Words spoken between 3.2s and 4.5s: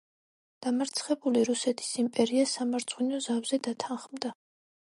ზავზე დათანხმდა.